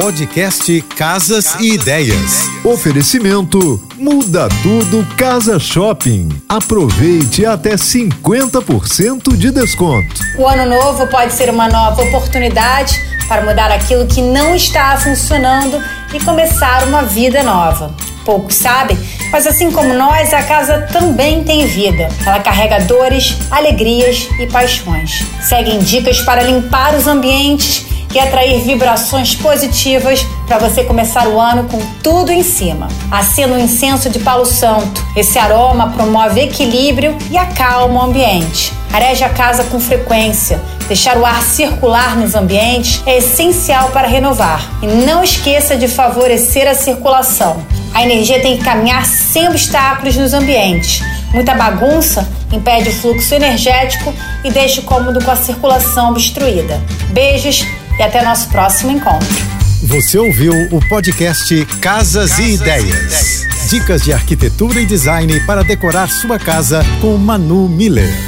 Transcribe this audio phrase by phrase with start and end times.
[0.00, 2.46] Podcast Casas e Ideias.
[2.62, 6.28] Oferecimento Muda Tudo Casa Shopping.
[6.48, 10.14] Aproveite até 50% de desconto.
[10.38, 12.94] O ano novo pode ser uma nova oportunidade
[13.26, 15.82] para mudar aquilo que não está funcionando
[16.14, 17.92] e começar uma vida nova.
[18.24, 18.96] Poucos sabem,
[19.32, 22.08] mas assim como nós, a casa também tem vida.
[22.24, 25.26] Ela carrega dores, alegrias e paixões.
[25.42, 31.68] Seguem dicas para limpar os ambientes e atrair vibrações positivas para você começar o ano
[31.68, 32.88] com tudo em cima.
[33.10, 35.04] Acenda o incenso de Palo Santo.
[35.14, 38.72] Esse aroma promove equilíbrio e acalma o ambiente.
[38.92, 40.60] Areje a casa com frequência.
[40.86, 44.66] Deixar o ar circular nos ambientes é essencial para renovar.
[44.82, 47.62] E não esqueça de favorecer a circulação.
[47.92, 51.02] A energia tem que caminhar sem obstáculos nos ambientes.
[51.32, 56.80] Muita bagunça impede o fluxo energético e deixa o cômodo com a circulação obstruída.
[57.10, 57.66] Beijos
[57.98, 59.28] e até nosso próximo encontro.
[59.82, 62.84] Você ouviu o podcast Casas, Casas e, Ideias.
[62.84, 63.70] e Ideias.
[63.70, 68.27] Dicas de arquitetura e design para decorar sua casa com Manu Miller.